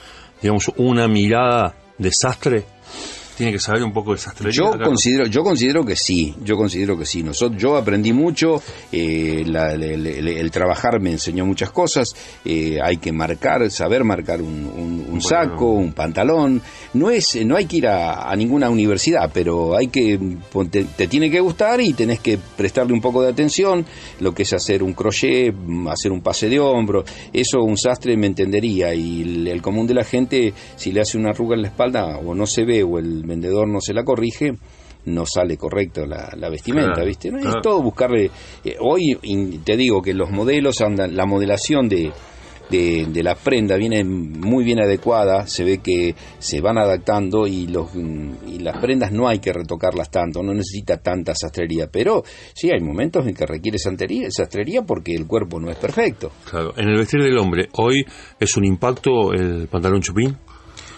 digamos, 0.46 0.72
una 0.78 1.08
mirada 1.08 1.74
desastre 1.98 2.66
tiene 3.36 3.52
que 3.52 3.60
saber 3.60 3.84
un 3.84 3.92
poco 3.92 4.14
de 4.14 4.18
sastrería. 4.18 4.54
Yo 4.54 4.72
considero, 4.80 5.26
yo 5.26 5.44
considero 5.44 5.84
que 5.84 5.96
sí, 5.96 6.36
yo 6.44 6.56
considero 6.56 6.98
que 6.98 7.06
sí. 7.06 7.22
Nosotros, 7.22 7.62
yo 7.62 7.76
aprendí 7.76 8.14
mucho, 8.14 8.62
eh, 8.92 9.44
el, 9.46 10.52
trabajar 10.52 11.00
me 11.02 11.12
enseñó 11.12 11.46
muchas 11.46 11.72
cosas. 11.72 12.16
Eh, 12.46 12.80
hay 12.82 12.98
que 12.98 13.12
marcar, 13.12 13.70
saber 13.70 14.04
marcar 14.04 14.42
un, 14.42 15.20
saco, 15.22 15.72
un 15.72 15.94
pantalón. 15.94 16.62
No 16.94 17.10
es, 17.10 17.36
no 17.46 17.56
hay 17.56 17.66
que 17.66 17.78
ir 17.78 17.88
a, 17.88 18.34
ninguna 18.36 18.70
universidad, 18.70 19.30
pero 19.34 19.76
hay 19.76 19.88
que, 19.88 20.20
te, 20.70 21.08
tiene 21.08 21.30
que 21.30 21.40
gustar 21.40 21.82
y 21.82 21.94
tenés 21.94 22.20
que 22.20 22.38
prestarle 22.38 22.94
un 22.94 23.02
poco 23.02 23.22
de 23.22 23.30
atención. 23.30 23.86
Lo 24.20 24.34
que 24.34 24.44
es 24.44 24.54
hacer 24.54 24.82
un 24.82 24.94
crochet, 24.94 25.54
hacer 25.90 26.12
un 26.12 26.22
pase 26.22 26.50
de 26.50 26.60
hombro, 26.60 27.04
eso 27.34 27.62
un 27.64 27.78
sastre 27.78 28.16
me 28.16 28.28
entendería 28.28 28.94
y 28.94 29.22
el, 29.22 29.48
el 29.48 29.62
común 29.62 29.88
de 29.88 29.94
la 29.94 30.04
gente, 30.04 30.54
si 30.76 30.92
le 30.92 31.02
hace 31.02 31.18
una 31.18 31.32
arruga 31.32 31.56
en 31.56 31.64
la 31.64 31.68
espalda 31.68 32.18
o 32.18 32.34
no 32.34 32.46
se 32.46 32.64
ve 32.64 32.84
o 32.84 32.98
el 33.00 33.25
vendedor 33.26 33.68
no 33.68 33.80
se 33.82 33.94
la 33.94 34.04
corrige, 34.04 34.54
no 35.06 35.26
sale 35.26 35.58
correcto 35.58 36.06
la, 36.06 36.50
vestimenta, 36.50 37.04
¿viste? 37.04 37.32
¿No? 37.32 37.40
Es 37.40 37.56
todo 37.62 37.82
buscarle... 37.82 38.30
Eh, 38.64 38.76
hoy 38.80 39.18
te 39.64 39.78
digo 39.78 40.02
que 40.02 40.14
los 40.14 40.32
modelos 40.32 40.82
andan, 40.82 41.16
la 41.16 41.26
modelación 41.26 41.88
de, 41.88 42.12
de, 42.70 43.24
la 43.24 43.36
prenda 43.36 43.78
viene 43.78 44.04
muy 44.04 44.64
bien 44.64 44.82
adecuada, 44.82 45.48
se 45.48 45.64
ve 45.64 45.80
que 45.80 46.16
se 46.40 46.62
van 46.62 46.78
adaptando 46.78 47.48
y, 47.48 47.68
los, 47.68 47.90
y 47.96 48.60
las 48.60 48.78
prendas 48.78 49.12
no 49.12 49.28
hay 49.28 49.40
que 49.40 49.54
retocarlas 49.54 50.10
tanto, 50.10 50.42
no 50.42 50.54
necesita 50.54 50.98
tanta 50.98 51.34
sastrería, 51.36 51.88
pero 51.88 52.24
sí 52.54 52.70
hay 52.72 52.82
momentos 52.82 53.26
en 53.28 53.34
que 53.34 53.46
requiere 53.46 53.78
sastrería, 53.78 54.30
sastrería 54.32 54.82
porque 54.82 55.14
el 55.14 55.28
cuerpo 55.28 55.60
no 55.60 55.70
es 55.70 55.78
perfecto. 55.78 56.32
Claro, 56.50 56.74
en 56.78 56.90
el 56.90 56.98
vestir 56.98 57.22
del 57.22 57.38
hombre, 57.38 57.70
hoy 57.74 58.06
es 58.40 58.58
un 58.58 58.66
impacto 58.66 59.34
el 59.34 59.68
pantalón 59.68 60.02
chupín. 60.02 60.38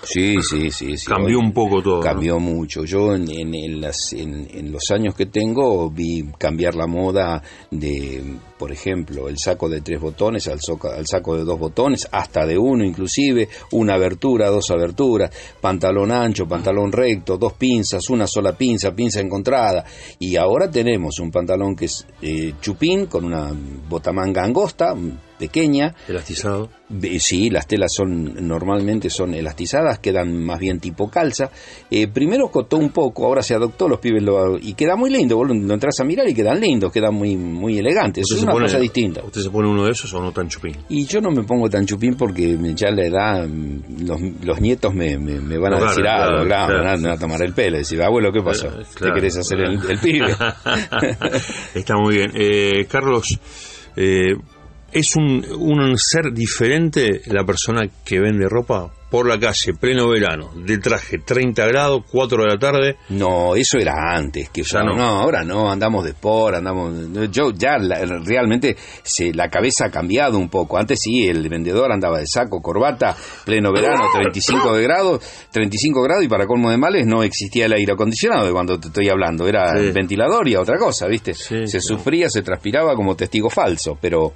Sí, 0.03 0.35
sí, 0.41 0.71
sí. 0.71 0.97
sí. 0.97 1.05
Cambió 1.05 1.39
un 1.39 1.51
poco 1.51 1.81
todo. 1.81 1.99
Cambió 1.99 2.39
mucho. 2.39 2.85
Yo 2.85 3.15
en, 3.15 3.29
en, 3.29 3.81
las, 3.81 4.13
en, 4.13 4.71
los 4.71 4.91
años 4.91 5.15
que 5.15 5.25
tengo 5.25 5.89
vi 5.89 6.23
cambiar 6.37 6.75
la 6.75 6.87
moda 6.87 7.41
de, 7.71 8.23
por 8.57 8.71
ejemplo, 8.71 9.29
el 9.29 9.37
saco 9.37 9.69
de 9.69 9.81
tres 9.81 9.99
botones 9.99 10.47
al, 10.47 10.59
al 10.95 11.07
saco 11.07 11.35
de 11.37 11.43
dos 11.43 11.59
botones, 11.59 12.07
hasta 12.11 12.45
de 12.45 12.57
uno 12.57 12.83
inclusive, 12.83 13.49
una 13.71 13.95
abertura, 13.95 14.49
dos 14.49 14.69
aberturas, 14.71 15.31
pantalón 15.61 16.11
ancho, 16.11 16.47
pantalón 16.47 16.91
recto, 16.91 17.37
dos 17.37 17.53
pinzas, 17.53 18.09
una 18.09 18.27
sola 18.27 18.57
pinza, 18.57 18.95
pinza 18.95 19.19
encontrada. 19.19 19.85
Y 20.19 20.35
ahora 20.35 20.69
tenemos 20.69 21.19
un 21.19 21.31
pantalón 21.31 21.75
que 21.75 21.85
es 21.85 22.05
eh, 22.21 22.53
chupín 22.61 23.05
con 23.05 23.25
una 23.25 23.51
botamanga 23.87 24.43
angosta, 24.43 24.95
pequeña. 25.37 25.93
Elastizado. 26.07 26.69
Sí, 27.19 27.49
las 27.49 27.67
telas 27.67 27.93
son 27.93 28.47
normalmente 28.47 29.09
son 29.09 29.33
elastizadas, 29.33 29.99
quedan 29.99 30.43
más 30.43 30.59
bien 30.59 30.79
tipo 30.79 31.09
calza. 31.09 31.51
Eh, 31.91 32.07
primero 32.07 32.49
costó 32.49 32.77
un 32.77 32.91
poco, 32.91 33.25
ahora 33.25 33.43
se 33.43 33.53
adoptó 33.53 33.87
los 33.87 33.99
pibes 33.99 34.23
lo, 34.23 34.57
y 34.57 34.73
queda 34.73 34.95
muy 34.95 35.09
lindo. 35.09 35.35
Vos 35.35 35.47
lo, 35.49 35.73
entras 35.73 35.99
a 35.99 36.03
mirar 36.05 36.27
y 36.27 36.33
quedan 36.33 36.59
lindos, 36.59 36.91
quedan 36.91 37.13
muy 37.13 37.35
muy 37.35 37.77
elegantes. 37.77 38.25
Es 38.31 38.41
una 38.55 38.65
cosa 38.65 38.79
distinta. 38.79 39.21
¿Usted 39.23 39.41
se 39.41 39.49
pone 39.49 39.67
uno 39.67 39.85
de 39.85 39.91
esos 39.91 40.13
o 40.13 40.21
no 40.21 40.31
tan 40.31 40.47
chupín? 40.47 40.75
Y 40.89 41.05
yo 41.05 41.21
no 41.21 41.31
me 41.31 41.43
pongo 41.43 41.69
tan 41.69 41.85
chupín 41.85 42.15
porque 42.15 42.57
ya 42.75 42.91
la 42.91 43.05
edad, 43.05 43.47
los, 43.47 44.21
los 44.43 44.61
nietos 44.61 44.93
me, 44.93 45.17
me, 45.17 45.57
van 45.57 45.73
a 45.73 45.79
decir 45.79 46.05
algo, 46.07 46.45
claro, 46.45 46.77
me 46.77 46.83
van 46.85 47.05
a 47.07 47.17
tomar 47.17 47.41
el 47.41 47.53
pelo 47.53 47.77
decir, 47.77 48.01
abuelo, 48.01 48.31
¿qué 48.31 48.41
pasó? 48.41 48.67
Eh, 48.67 48.85
¿Qué 48.97 49.11
querés 49.13 49.37
hacer 49.37 49.59
el, 49.61 49.79
el 49.89 49.99
pibe? 50.01 50.35
Está 51.73 51.95
muy 51.97 52.15
bien. 52.15 52.31
Eh, 52.35 52.85
Carlos, 52.89 53.39
eh, 53.95 54.35
¿Es 54.91 55.15
un, 55.17 55.45
un 55.59 55.97
ser 55.97 56.31
diferente 56.33 57.21
la 57.25 57.43
persona 57.43 57.87
que 58.05 58.19
vende 58.19 58.47
ropa 58.47 58.89
por 59.09 59.27
la 59.27 59.39
calle, 59.39 59.73
pleno 59.79 60.09
verano, 60.09 60.51
de 60.55 60.77
traje 60.79 61.19
30 61.19 61.65
grados, 61.67 62.03
4 62.11 62.43
de 62.43 62.47
la 62.49 62.57
tarde. 62.57 62.97
No, 63.09 63.55
eso 63.55 63.77
era 63.77 63.93
antes, 64.13 64.49
que 64.49 64.63
ya 64.63 64.83
no. 64.83 64.95
no. 64.95 65.03
ahora 65.03 65.43
no, 65.43 65.71
andamos 65.71 66.03
de 66.03 66.11
sport, 66.11 66.55
andamos. 66.55 66.93
Yo 67.31 67.51
ya 67.51 67.77
realmente 67.77 68.75
se, 69.03 69.33
la 69.33 69.49
cabeza 69.49 69.85
ha 69.85 69.91
cambiado 69.91 70.37
un 70.37 70.49
poco. 70.49 70.77
Antes 70.77 70.99
sí, 71.01 71.27
el 71.27 71.47
vendedor 71.47 71.91
andaba 71.91 72.19
de 72.19 72.27
saco, 72.27 72.61
corbata, 72.61 73.15
pleno 73.45 73.71
verano, 73.71 74.05
35 74.13 74.73
de 74.73 74.83
grados, 74.83 75.21
35 75.51 76.01
grados 76.01 76.25
y 76.25 76.27
para 76.27 76.45
colmo 76.45 76.69
de 76.69 76.77
males 76.77 77.05
no 77.05 77.23
existía 77.23 77.65
el 77.65 77.73
aire 77.73 77.93
acondicionado 77.93 78.45
de 78.45 78.51
cuando 78.51 78.79
te 78.79 78.87
estoy 78.87 79.07
hablando, 79.09 79.47
era 79.47 79.77
el 79.77 79.93
ventilador 79.93 80.47
y 80.47 80.55
otra 80.55 80.77
cosa, 80.77 81.07
¿viste? 81.07 81.33
se 81.33 81.79
sufría, 81.79 82.29
se 82.29 82.41
transpiraba 82.41 82.95
como 82.95 83.15
testigo 83.15 83.49
falso, 83.49 83.97
pero 83.99 84.33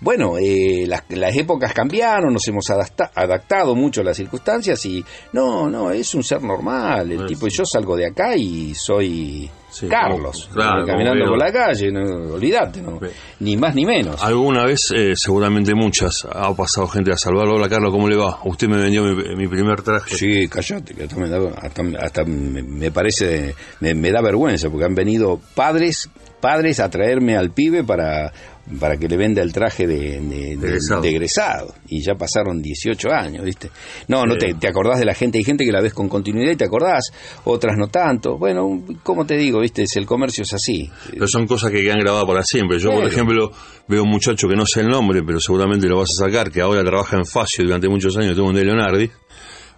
bueno, 0.00 0.36
eh, 0.38 0.86
las, 0.86 1.36
épocas 1.36 1.72
cambiaron, 1.72 2.32
nos 2.32 2.46
hemos 2.48 2.68
adaptado 2.70 3.74
mucho 3.74 4.00
a 4.00 4.04
las 4.04 4.16
circunstancias 4.16 4.84
y 4.86 5.04
no, 5.32 5.68
no, 5.68 5.90
es 5.90 6.14
un 6.14 6.22
ser 6.22 6.42
normal. 6.42 7.12
El 7.12 7.26
tipo, 7.26 7.48
yo 7.48 7.64
salgo 7.64 7.96
de 7.96 8.06
acá 8.06 8.36
y 8.36 8.74
soy 8.74 9.50
Carlos, 9.88 10.48
caminando 10.54 11.24
por 11.26 11.38
la 11.38 11.52
calle, 11.52 11.90
no, 11.90 12.34
olvídate, 12.34 12.80
no, 12.80 13.00
ni 13.40 13.56
más 13.56 13.74
ni 13.74 13.84
menos. 13.84 14.22
Alguna 14.22 14.64
vez, 14.64 14.90
eh, 14.94 15.14
seguramente 15.16 15.74
muchas, 15.74 16.26
ha 16.30 16.54
pasado 16.54 16.86
gente 16.86 17.12
a 17.12 17.16
salvarlo. 17.16 17.54
Hola 17.56 17.68
Carlos, 17.68 17.92
¿cómo 17.92 18.08
le 18.08 18.16
va? 18.16 18.38
Usted 18.44 18.68
me 18.68 18.78
vendió 18.78 19.02
mi, 19.04 19.48
primer 19.48 19.82
traje. 19.82 20.14
Sí, 20.14 20.48
callate, 20.48 20.94
que 20.94 21.04
hasta 21.04 22.24
me, 22.24 22.90
parece, 22.90 23.54
me 23.80 24.10
da 24.10 24.22
vergüenza, 24.22 24.68
porque 24.70 24.84
han 24.84 24.94
venido 24.94 25.40
padres 25.54 26.08
padres 26.40 26.78
a 26.78 26.90
traerme 26.90 27.38
al 27.38 27.52
pibe 27.52 27.84
para, 27.84 28.30
para 28.80 28.96
que 28.96 29.08
le 29.08 29.16
venda 29.16 29.42
el 29.42 29.52
traje 29.52 29.86
de, 29.86 30.20
de, 30.20 31.08
egresado. 31.08 31.74
Y 31.88 32.02
ya 32.02 32.14
pasaron 32.14 32.62
18 32.62 33.10
años, 33.10 33.44
¿viste? 33.44 33.70
No, 34.08 34.24
no 34.24 34.36
te, 34.36 34.54
te, 34.54 34.68
acordás 34.68 34.98
de 34.98 35.04
la 35.04 35.14
gente. 35.14 35.38
Hay 35.38 35.44
gente 35.44 35.64
que 35.64 35.72
la 35.72 35.82
ves 35.82 35.92
con 35.92 36.08
continuidad 36.08 36.52
y 36.52 36.56
te 36.56 36.64
acordás, 36.64 37.12
otras 37.44 37.76
no 37.76 37.88
tanto. 37.88 38.38
Bueno, 38.38 38.82
como 39.02 39.26
te 39.26 39.36
digo, 39.36 39.60
¿viste? 39.60 39.84
El 39.94 40.06
comercio 40.06 40.42
es 40.42 40.54
así. 40.54 40.90
Pero 41.10 41.26
son 41.28 41.46
cosas 41.46 41.70
que 41.70 41.82
quedan 41.82 41.98
grabadas 41.98 42.26
para 42.26 42.42
siempre. 42.42 42.78
Yo, 42.78 42.90
por 42.90 43.04
ejemplo, 43.04 43.50
veo 43.86 44.02
un 44.02 44.10
muchacho 44.10 44.48
que 44.48 44.56
no 44.56 44.64
sé 44.66 44.80
el 44.80 44.88
nombre, 44.88 45.22
pero 45.26 45.38
seguramente 45.40 45.86
lo 45.86 45.98
vas 45.98 46.10
a 46.18 46.24
sacar, 46.26 46.50
que 46.50 46.60
ahora 46.60 46.82
trabaja 46.82 47.16
en 47.16 47.26
Facio 47.26 47.64
durante 47.64 47.88
muchos 47.88 48.16
años, 48.16 48.34
tengo 48.34 48.48
un 48.48 48.54
de 48.54 48.64
Leonardi, 48.64 49.10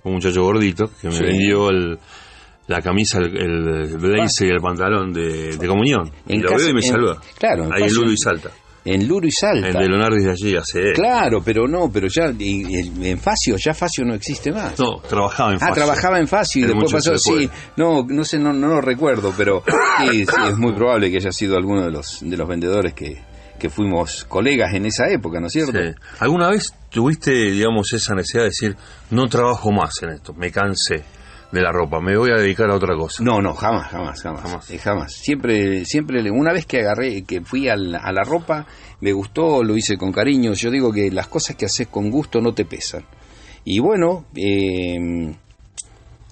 un 0.05 0.13
muchacho 0.13 0.43
gordito, 0.43 0.91
que 1.01 1.09
me 1.09 1.21
vendió 1.21 1.71
el 1.71 1.99
la 2.69 2.83
camisa, 2.83 3.19
el, 3.19 3.37
el 3.37 3.97
blazer 3.97 4.49
y 4.49 4.51
el 4.51 4.61
pantalón 4.61 5.13
de, 5.13 5.57
comunión. 5.69 6.11
y 6.27 6.39
lo 6.39 6.51
veo 6.57 6.69
y 6.69 6.75
me 6.75 6.83
saluda. 6.83 7.21
Claro. 7.39 7.69
Ahí 7.73 7.85
en 7.85 7.95
Luro 7.95 8.11
y 8.11 8.17
Salta. 8.17 8.51
En 8.87 9.09
Luro 9.09 9.27
y 9.27 9.33
Salta. 9.33 9.67
En 9.67 9.73
de 9.75 9.89
Leonardo 9.89 10.17
de 10.17 10.31
allí 10.31 10.57
hace. 10.57 10.93
Claro, 10.93 11.43
pero 11.45 11.67
no, 11.67 11.91
pero 11.91 12.07
ya 12.09 12.27
en 12.27 13.19
Facio, 13.19 13.57
ya 13.57 13.75
Facio 13.75 14.05
no 14.05 14.15
existe 14.15 14.53
más. 14.53 14.79
No, 14.79 15.01
trabajaba 15.01 15.51
en 15.51 15.57
ah, 15.57 15.59
Facio. 15.59 15.73
Ah, 15.73 15.75
trabajaba 15.75 16.21
en 16.21 16.29
Facio 16.29 16.65
y 16.65 16.67
después 16.69 16.93
pasó, 16.93 17.19
sí, 17.19 17.51
no, 17.77 18.07
no 18.09 18.25
sé, 18.25 18.39
no, 18.39 18.53
no 18.53 18.69
lo 18.69 18.81
recuerdo, 18.81 19.35
pero 19.37 19.65
sí, 19.99 20.25
sí, 20.25 20.43
es 20.51 20.57
muy 20.57 20.73
probable 20.73 21.11
que 21.11 21.17
haya 21.17 21.33
sido 21.33 21.57
alguno 21.57 21.85
de 21.85 21.91
los, 21.91 22.21
de 22.21 22.37
los 22.37 22.49
vendedores 22.49 22.95
que, 22.95 23.21
que 23.59 23.71
fuimos 23.71 24.25
colegas 24.25 24.73
en 24.75 24.87
esa 24.87 25.09
época, 25.11 25.41
¿no 25.41 25.49
es 25.49 25.53
cierto? 25.53 25.73
Sí. 25.73 25.93
¿Alguna 26.21 26.49
vez 26.49 26.73
tuviste, 26.89 27.33
digamos, 27.33 27.93
esa 27.93 28.15
necesidad 28.15 28.45
de 28.45 28.49
decir, 28.51 28.77
no 29.11 29.27
trabajo 29.27 29.73
más 29.73 29.95
en 30.03 30.11
esto, 30.11 30.33
me 30.33 30.53
cansé? 30.53 31.03
De 31.53 31.63
la 31.63 31.73
ropa, 31.73 32.01
me 32.01 32.17
voy 32.17 32.31
a 32.31 32.37
dedicar 32.37 32.71
a 32.71 32.75
otra 32.75 32.97
cosa. 32.97 33.23
No, 33.23 33.41
no, 33.41 33.55
jamás, 33.55 33.89
jamás, 33.89 34.23
jamás, 34.23 34.43
jamás. 34.43 34.71
Eh, 34.71 34.79
jamás. 34.79 35.13
Siempre, 35.13 35.85
siempre, 35.85 36.31
una 36.31 36.53
vez 36.53 36.67
que 36.67 36.81
agarré, 36.81 37.23
que 37.23 37.41
fui 37.41 37.69
a 37.69 37.77
la, 37.77 37.99
a 37.99 38.13
la, 38.13 38.25
ropa, 38.25 38.67
me 39.01 39.13
gustó, 39.13 39.63
lo 39.63 39.77
hice 39.77 39.97
con 39.97 40.13
cariño. 40.13 40.53
Yo 40.55 40.71
digo 40.71 40.93
que 40.93 41.11
las 41.11 41.29
cosas 41.29 41.57
que 41.57 41.67
haces 41.67 41.89
con 41.89 42.11
gusto 42.11 42.41
no 42.41 42.53
te 42.53 42.65
pesan. 42.65 43.05
Y 43.65 43.79
bueno, 43.79 44.27
eh, 44.35 45.35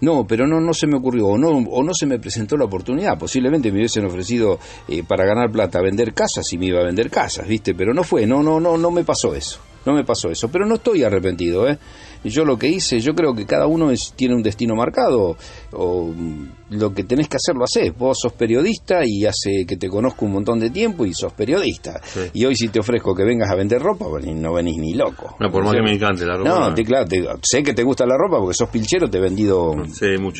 no, 0.01 0.27
pero 0.27 0.47
no, 0.47 0.61
no 0.61 0.75
se 0.75 0.87
me 0.87 0.97
ocurrió, 0.97 1.29
o 1.29 1.39
no, 1.39 1.49
o 1.49 1.83
no 1.83 1.95
se 1.95 2.07
me 2.07 2.19
presentó 2.19 2.57
la 2.57 2.65
oportunidad. 2.65 3.19
Posiblemente 3.19 3.71
me 3.71 3.79
hubiesen 3.79 4.05
ofrecido 4.05 4.59
eh, 4.89 5.03
para 5.03 5.25
ganar 5.25 5.51
plata 5.51 5.81
vender 5.81 6.13
casas 6.13 6.53
y 6.53 6.59
me 6.59 6.67
iba 6.67 6.81
a 6.81 6.85
vender 6.85 7.11
casas, 7.11 7.49
¿viste? 7.49 7.75
Pero 7.75 7.95
no 7.95 8.05
fue, 8.05 8.27
no, 8.27 8.43
no, 8.43 8.61
no, 8.61 8.77
no 8.77 8.91
me 8.91 9.05
pasó 9.05 9.35
eso. 9.35 9.61
No 9.87 9.93
me 9.93 10.05
pasó 10.05 10.31
eso, 10.31 10.49
pero 10.49 10.67
no 10.67 10.77
estoy 10.77 11.03
arrepentido, 11.03 11.69
¿eh? 11.69 11.79
Yo 12.25 12.45
lo 12.45 12.59
que 12.59 12.69
hice, 12.69 13.01
yo 13.01 13.15
creo 13.15 13.35
que 13.35 13.45
cada 13.45 13.67
uno 13.67 13.91
es, 13.91 14.15
tiene 14.17 14.35
un 14.35 14.43
destino 14.43 14.75
marcado, 14.75 15.37
o 15.73 16.07
mm, 16.07 16.49
lo 16.71 16.95
que 16.95 17.05
tenés 17.05 17.29
que 17.29 17.37
hacer 17.37 17.55
lo 17.55 17.65
haces. 17.65 17.97
Vos 17.97 18.19
sos 18.21 18.33
periodista 18.33 19.01
y 19.05 19.27
hace 19.27 19.67
que 19.67 19.77
te 19.77 19.89
conozco 19.89 20.25
un 20.25 20.33
montón 20.33 20.59
de 20.59 20.71
tiempo 20.71 21.05
y 21.05 21.13
sos 21.13 21.33
periodista. 21.35 22.01
Y 22.33 22.45
hoy 22.47 22.57
si 22.57 22.69
te 22.69 22.81
ofrezco 22.81 23.15
que 23.15 23.25
vengas 23.25 23.51
a 23.51 23.55
vender 23.55 23.81
ropa, 23.81 24.07
no 24.25 24.55
venís 24.55 24.79
ni 24.79 24.95
loco. 24.95 25.37
No, 25.39 25.51
por 25.51 25.65
más 25.65 25.75
que 25.75 25.83
me 25.83 25.93
encante 25.93 26.25
la 26.25 26.39
ropa. 26.39 26.71
No, 26.71 26.75
claro, 26.75 27.07
sé 27.43 27.63
que 27.63 27.75
te 27.75 27.83
gusta 27.83 28.07
la 28.07 28.17
ropa 28.17 28.39
porque 28.39 28.55
sos 28.55 28.71
pilchero, 28.71 29.11
te 29.11 29.19
he 29.19 29.21
vendido 29.21 29.75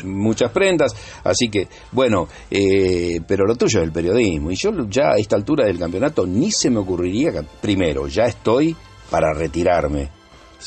muchas 0.05 0.51
prendas, 0.51 0.95
así 1.23 1.49
que, 1.49 1.67
bueno, 1.91 2.27
eh, 2.49 3.21
pero 3.27 3.45
lo 3.45 3.55
tuyo 3.55 3.79
es 3.79 3.85
el 3.85 3.91
periodismo. 3.91 4.49
Y 4.51 4.55
yo 4.55 4.71
ya 4.89 5.11
a 5.11 5.17
esta 5.17 5.35
altura 5.35 5.65
del 5.65 5.77
campeonato 5.77 6.25
ni 6.25 6.51
se 6.51 6.69
me 6.71 6.79
ocurriría 6.79 7.31
que, 7.31 7.41
primero, 7.61 8.07
ya 8.07 8.25
estoy 8.25 8.75
para 9.09 9.33
retirarme. 9.33 10.09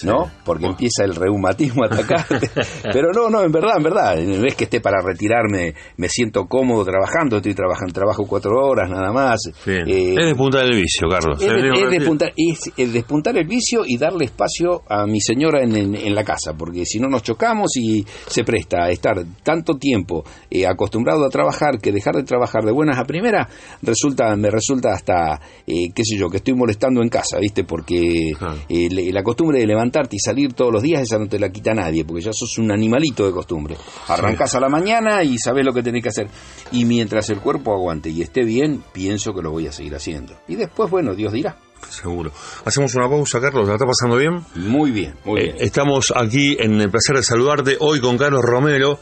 ¿No? 0.05 0.31
Porque 0.45 0.67
empieza 0.67 1.05
el 1.05 1.15
reumatismo 1.15 1.85
a 1.85 1.87
atacarte. 1.87 2.51
Pero 2.93 3.13
no, 3.13 3.29
no, 3.31 3.43
en 3.43 3.53
verdad, 3.53 3.77
en 3.77 3.83
verdad, 3.83 4.17
no 4.17 4.47
es 4.47 4.55
que 4.55 4.65
esté 4.65 4.81
para 4.81 5.01
retirarme, 5.03 5.75
me 5.97 6.09
siento 6.09 6.47
cómodo 6.47 6.85
trabajando, 6.85 7.37
estoy 7.39 7.55
trabajando, 7.55 7.93
trabajo 7.93 8.27
cuatro 8.27 8.53
horas 8.65 8.89
nada 8.89 9.13
más. 9.13 9.41
Eh, 9.67 10.15
es 10.17 10.27
despuntar 10.27 10.65
el 10.65 10.77
vicio, 10.77 11.09
Carlos. 11.09 11.41
Es, 11.43 11.91
despuntar, 11.91 12.33
es, 12.37 12.93
despuntar, 12.93 13.37
el 13.37 13.47
vicio 13.47 13.83
y 13.85 13.97
darle 13.99 14.27
espacio 14.27 14.83
a 14.89 15.07
mi 15.07 15.21
señora 15.21 15.63
en, 15.63 15.75
en, 15.77 16.15
la 16.15 16.25
casa, 16.25 16.55
porque 16.55 16.85
si 16.85 16.99
no 16.99 17.09
nos 17.09 17.23
chocamos 17.23 17.77
y 17.77 18.05
se 18.27 18.45
presta 18.45 18.85
a 18.85 18.91
estar 18.91 19.23
tanto 19.43 19.77
tiempo 19.77 20.25
eh, 20.51 20.67
acostumbrado 20.67 21.25
a 21.25 21.29
trabajar 21.29 21.79
que 21.81 21.93
dejar 21.93 22.17
de 22.17 22.23
trabajar 22.23 22.65
de 22.65 22.73
buenas 22.73 22.99
a 22.99 23.05
primeras, 23.05 23.49
resulta, 23.83 24.35
me 24.37 24.51
resulta 24.51 24.93
hasta, 24.93 25.41
eh, 25.67 25.91
qué 25.95 26.05
sé 26.05 26.17
yo, 26.17 26.29
que 26.29 26.39
estoy 26.39 26.55
molestando 26.55 27.03
en 27.03 27.09
casa, 27.09 27.39
¿viste? 27.39 27.65
Porque 27.65 28.33
la 28.69 29.23
costumbre 29.23 29.59
de 29.59 29.67
levantar 29.67 29.88
y 30.11 30.19
salir 30.19 30.53
todos 30.53 30.73
los 30.73 30.83
días, 30.83 31.03
esa 31.03 31.19
no 31.19 31.29
te 31.29 31.39
la 31.39 31.51
quita 31.51 31.75
nadie, 31.75 32.05
porque 32.05 32.23
ya 32.23 32.33
sos 32.33 32.59
un 32.59 32.71
animalito 32.71 33.27
de 33.27 33.33
costumbre. 33.33 33.77
Arrancás 34.09 34.55
a 34.55 34.61
la 34.61 34.69
mañana 34.69 35.23
y 35.23 35.39
sabés 35.39 35.65
lo 35.65 35.73
que 35.73 35.83
tenés 35.83 36.03
que 36.03 36.09
hacer. 36.09 36.29
Y 36.73 36.85
mientras 36.85 37.31
el 37.31 37.41
cuerpo 37.41 37.73
aguante 37.73 38.11
y 38.11 38.23
esté 38.23 38.45
bien, 38.45 38.83
pienso 38.93 39.33
que 39.33 39.43
lo 39.43 39.51
voy 39.51 39.67
a 39.67 39.73
seguir 39.73 39.95
haciendo. 39.95 40.35
Y 40.47 40.57
después, 40.57 40.91
bueno, 40.91 41.15
Dios 41.15 41.33
dirá. 41.33 41.57
Seguro. 41.89 42.33
Hacemos 42.65 42.95
una 42.95 43.09
pausa, 43.09 43.41
Carlos. 43.41 43.67
¿La 43.67 43.75
está 43.75 43.87
pasando 43.87 44.17
bien? 44.17 44.41
Muy 44.57 44.91
bien, 44.91 45.15
muy 45.25 45.43
bien. 45.43 45.57
Eh, 45.57 45.59
estamos 45.61 46.13
aquí 46.15 46.57
en 46.59 46.81
el 46.81 46.91
placer 46.91 47.17
de 47.17 47.23
saludarte 47.23 47.77
hoy 47.81 48.01
con 48.01 48.19
Carlos 48.19 48.43
Romero, 48.43 48.99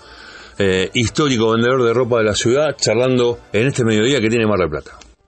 eh, 0.58 0.90
histórico 0.94 1.52
vendedor 1.52 1.84
de 1.84 1.92
ropa 1.92 2.18
de 2.18 2.24
la 2.24 2.34
ciudad, 2.34 2.76
charlando 2.76 3.40
en 3.52 3.66
este 3.66 3.84
mediodía 3.84 4.20
que 4.20 4.28
tiene 4.28 4.46
Mar 4.46 4.58
del 4.58 4.70
Plata. 4.70 5.05